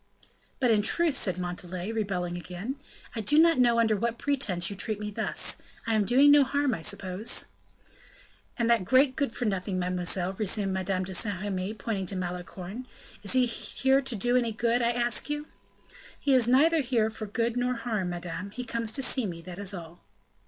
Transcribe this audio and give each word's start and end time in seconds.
"But 0.59 0.71
in 0.71 0.81
truth," 0.81 1.13
said 1.13 1.37
Montalais, 1.37 1.91
rebelling 1.91 2.35
again, 2.35 2.75
"I 3.15 3.21
do 3.21 3.37
not 3.37 3.59
know 3.59 3.77
under 3.79 3.95
what 3.95 4.17
pretense 4.17 4.67
you 4.67 4.75
treat 4.75 4.99
me 4.99 5.11
thus. 5.11 5.57
I 5.85 5.93
am 5.93 6.05
doing 6.05 6.31
no 6.31 6.43
harm, 6.43 6.73
I 6.73 6.81
suppose?" 6.81 7.45
"And 8.57 8.67
that 8.67 8.83
great 8.83 9.15
good 9.15 9.31
for 9.31 9.45
nothing, 9.45 9.77
mademoiselle," 9.77 10.33
resumed 10.33 10.73
Madame 10.73 11.03
de 11.03 11.13
Saint 11.13 11.43
Remy, 11.43 11.75
pointing 11.75 12.07
to 12.07 12.15
Malicorne, 12.15 12.87
"is 13.21 13.33
he 13.33 13.45
here 13.45 14.01
to 14.01 14.15
do 14.15 14.35
any 14.35 14.51
good, 14.51 14.81
I 14.81 14.89
ask 14.91 15.29
you?" 15.29 15.47
"He 16.19 16.33
is 16.33 16.47
neither 16.47 16.81
here 16.81 17.11
for 17.11 17.27
good 17.27 17.55
nor 17.55 17.75
harm, 17.75 18.09
madame; 18.09 18.49
he 18.49 18.63
comes 18.63 18.93
to 18.93 19.03
see 19.03 19.27
me, 19.27 19.43
that 19.43 19.59
is 19.59 19.71
all." 19.71 20.01